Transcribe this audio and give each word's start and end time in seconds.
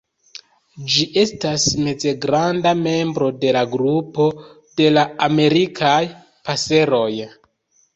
Ĝi 0.93 1.03
estas 1.23 1.65
mezgranda 1.89 2.73
membro 2.81 3.29
de 3.45 3.55
la 3.61 3.65
grupo 3.77 4.29
de 4.83 4.93
la 4.99 5.09
Amerikaj 5.31 5.97
paseroj. 6.51 7.09